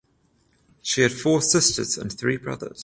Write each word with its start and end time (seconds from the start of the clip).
She 0.81 1.01
had 1.01 1.11
four 1.11 1.43
sisters 1.43 1.95
and 1.95 2.11
three 2.11 2.37
brothers. 2.37 2.79